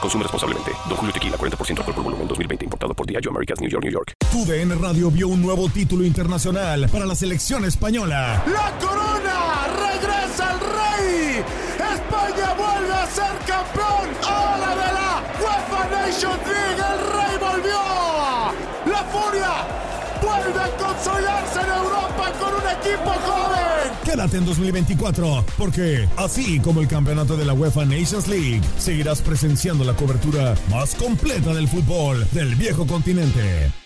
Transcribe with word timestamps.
Consume 0.00 0.22
responsablemente. 0.24 0.72
Don 0.88 0.96
Julio 0.96 1.12
Tequila, 1.12 1.36
40% 1.36 1.78
alcohol 1.78 1.94
por 1.94 2.04
volumen, 2.04 2.28
2020. 2.28 2.64
Importado 2.64 2.94
por 2.94 3.06
Diageo 3.06 3.30
Americas, 3.30 3.60
New 3.60 3.70
York, 3.70 3.84
New 3.84 3.92
York. 3.92 4.12
Tu 4.32 4.44
DN 4.44 4.74
Radio 4.76 5.10
vio 5.10 5.28
un 5.28 5.42
nuevo 5.42 5.68
título 5.68 6.04
internacional 6.04 6.88
para 6.90 7.06
la 7.06 7.14
selección 7.14 7.64
española. 7.64 8.42
¡La 8.46 8.72
corona! 8.78 9.66
¡Regresa 9.76 10.52
el 10.52 10.60
rey! 10.60 11.44
¡España 11.94 12.54
vuelve 12.54 12.94
a 12.94 13.06
ser 13.06 13.38
campeón! 13.46 14.08
¡Ahora 14.28 14.70
de 14.70 14.92
la 14.92 15.22
UEFA 15.40 15.88
Nations 15.90 16.46
League! 16.46 16.82
¡El 16.92 16.98
rey 17.16 17.38
volvió! 17.40 17.80
¡La 18.92 19.04
furia! 19.04 19.52
¡Vuelve 20.22 20.60
a 20.60 20.76
consolidarse 20.76 21.60
en 21.60 21.68
Europa 21.68 22.32
con 22.38 22.54
un 22.54 22.68
equipo 22.78 23.10
joven! 23.10 23.65
Quédate 24.06 24.36
en 24.36 24.46
2024, 24.46 25.44
porque 25.58 26.08
así 26.16 26.60
como 26.60 26.80
el 26.80 26.86
campeonato 26.86 27.36
de 27.36 27.44
la 27.44 27.54
UEFA 27.54 27.84
Nations 27.84 28.28
League, 28.28 28.60
seguirás 28.78 29.20
presenciando 29.20 29.82
la 29.82 29.94
cobertura 29.94 30.54
más 30.70 30.94
completa 30.94 31.52
del 31.52 31.66
fútbol 31.66 32.24
del 32.30 32.54
viejo 32.54 32.86
continente. 32.86 33.85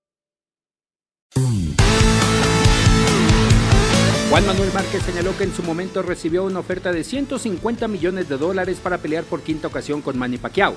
Juan 4.31 4.47
Manuel 4.47 4.71
Márquez 4.73 5.03
señaló 5.03 5.37
que 5.37 5.45
en 5.45 5.53
su 5.53 5.63
momento 5.63 6.01
recibió 6.01 6.43
una 6.43 6.59
oferta 6.59 6.91
de 6.91 7.03
150 7.03 7.87
millones 7.87 8.29
de 8.29 8.37
dólares 8.37 8.79
para 8.81 8.97
pelear 8.97 9.23
por 9.23 9.41
quinta 9.41 9.67
ocasión 9.67 10.01
con 10.01 10.17
Manny 10.17 10.37
Pacquiao. 10.37 10.75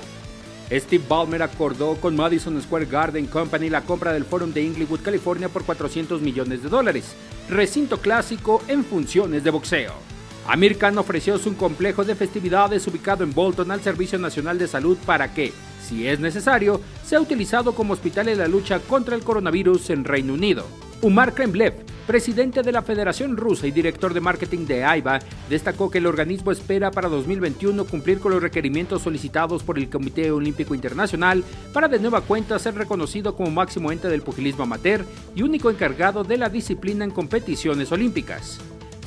Steve 0.71 1.03
Ballmer 1.07 1.43
acordó 1.43 1.95
con 1.95 2.15
Madison 2.15 2.61
Square 2.61 2.85
Garden 2.85 3.27
Company 3.27 3.69
la 3.69 3.81
compra 3.81 4.13
del 4.13 4.25
Forum 4.25 4.51
de 4.51 4.63
Inglewood, 4.63 5.01
California 5.01 5.49
por 5.49 5.63
400 5.63 6.21
millones 6.21 6.63
de 6.63 6.69
dólares, 6.69 7.15
recinto 7.49 7.99
clásico 7.99 8.61
en 8.67 8.83
funciones 8.83 9.43
de 9.43 9.51
boxeo. 9.51 10.14
Amir 10.47 10.77
Khan 10.77 10.97
ofreció 10.99 11.39
su 11.39 11.57
complejo 11.57 12.03
de 12.03 12.13
festividades 12.13 12.85
ubicado 12.87 13.23
en 13.23 13.33
Bolton 13.33 13.71
al 13.71 13.81
Servicio 13.81 14.19
Nacional 14.19 14.59
de 14.59 14.67
Salud 14.67 14.97
para 15.05 15.33
que, 15.33 15.51
si 15.81 16.07
es 16.07 16.19
necesario, 16.19 16.79
sea 17.03 17.19
utilizado 17.19 17.73
como 17.73 17.93
hospital 17.93 18.29
en 18.29 18.37
la 18.37 18.47
lucha 18.47 18.79
contra 18.79 19.15
el 19.15 19.23
coronavirus 19.23 19.89
en 19.89 20.03
Reino 20.03 20.33
Unido. 20.33 20.65
Umar 21.01 21.33
Kremlev, 21.33 21.73
presidente 22.05 22.61
de 22.61 22.71
la 22.71 22.83
Federación 22.83 23.37
Rusa 23.37 23.65
y 23.65 23.71
director 23.71 24.13
de 24.13 24.21
marketing 24.21 24.65
de 24.67 24.83
AIBA, 24.83 25.19
destacó 25.49 25.89
que 25.89 25.97
el 25.97 26.05
organismo 26.05 26.51
espera 26.51 26.91
para 26.91 27.09
2021 27.09 27.85
cumplir 27.85 28.19
con 28.19 28.31
los 28.31 28.41
requerimientos 28.41 29.01
solicitados 29.01 29.63
por 29.63 29.79
el 29.79 29.89
Comité 29.89 30.31
Olímpico 30.31 30.75
Internacional 30.75 31.43
para 31.73 31.87
de 31.87 31.99
nueva 31.99 32.21
cuenta 32.21 32.59
ser 32.59 32.75
reconocido 32.75 33.35
como 33.35 33.49
máximo 33.49 33.91
ente 33.91 34.09
del 34.09 34.21
pugilismo 34.21 34.63
amateur 34.63 35.05
y 35.35 35.41
único 35.41 35.71
encargado 35.71 36.23
de 36.23 36.37
la 36.37 36.49
disciplina 36.49 37.03
en 37.03 37.11
competiciones 37.11 37.91
olímpicas. 37.91 38.59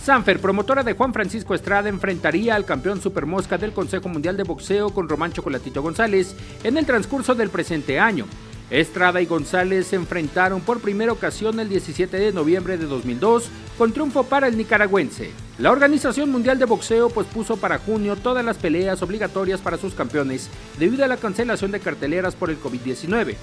Sanfer, 0.03 0.41
promotora 0.41 0.83
de 0.83 0.95
Juan 0.95 1.13
Francisco 1.13 1.55
Estrada, 1.55 1.89
enfrentaría 1.89 2.55
al 2.55 2.65
campeón 2.65 3.01
supermosca 3.01 3.59
del 3.59 3.73
Consejo 3.73 4.09
Mundial 4.09 4.37
de 4.37 4.45
Boxeo 4.45 4.91
con 4.91 5.09
Román 5.09 5.33
Chocolatito 5.33 5.83
González 5.83 6.35
en 6.65 6.79
el 6.79 6.87
transcurso 6.87 7.35
del 7.35 7.51
presente 7.51 7.99
año. 7.99 8.27
Estrada 8.71 9.21
y 9.21 9.27
González 9.27 9.89
se 9.89 9.97
enfrentaron 9.97 10.61
por 10.61 10.81
primera 10.81 11.13
ocasión 11.13 11.59
el 11.59 11.69
17 11.69 12.19
de 12.19 12.33
noviembre 12.33 12.77
de 12.77 12.87
2002 12.87 13.49
con 13.79 13.93
triunfo 13.93 14.25
para 14.25 14.47
el 14.47 14.57
nicaragüense. 14.57 15.31
La 15.59 15.73
Organización 15.73 16.31
Mundial 16.31 16.59
de 16.59 16.67
Boxeo 16.67 17.09
pospuso 17.09 17.57
para 17.57 17.79
junio 17.79 18.17
todas 18.17 18.45
las 18.45 18.59
peleas 18.59 19.03
obligatorias 19.03 19.61
para 19.61 19.79
sus 19.79 19.95
campeones 19.95 20.49
debido 20.79 21.05
a 21.05 21.09
la 21.09 21.17
cancelación 21.17 21.71
de 21.71 21.81
carteleras 21.81 22.35
por 22.35 22.51
el 22.51 22.61
COVID-19. 22.61 23.37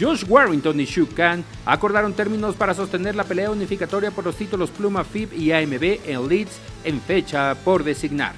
Josh 0.00 0.24
Warrington 0.28 0.78
y 0.80 0.84
Shuk 0.84 1.14
Khan 1.14 1.44
acordaron 1.64 2.12
términos 2.12 2.54
para 2.54 2.74
sostener 2.74 3.14
la 3.14 3.24
pelea 3.24 3.50
unificatoria 3.50 4.10
por 4.10 4.24
los 4.24 4.36
títulos 4.36 4.70
Pluma 4.70 5.04
FIB 5.04 5.32
y 5.32 5.52
AMB 5.52 5.82
en 6.06 6.28
Leeds 6.28 6.58
en 6.84 7.00
fecha 7.00 7.54
por 7.64 7.82
designar. 7.82 8.34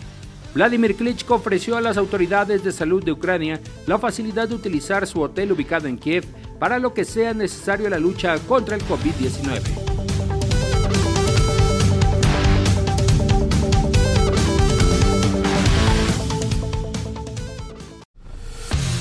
Vladimir 0.54 0.96
Klitschko 0.96 1.34
ofreció 1.34 1.76
a 1.76 1.80
las 1.80 1.96
autoridades 1.96 2.64
de 2.64 2.72
salud 2.72 3.04
de 3.04 3.12
Ucrania 3.12 3.60
la 3.86 3.98
facilidad 3.98 4.48
de 4.48 4.54
utilizar 4.54 5.06
su 5.06 5.20
hotel 5.20 5.52
ubicado 5.52 5.88
en 5.88 5.98
Kiev 5.98 6.24
para 6.58 6.78
lo 6.78 6.94
que 6.94 7.04
sea 7.04 7.34
necesario 7.34 7.86
en 7.86 7.92
la 7.92 7.98
lucha 7.98 8.38
contra 8.40 8.76
el 8.76 8.82
COVID-19. 8.82 9.87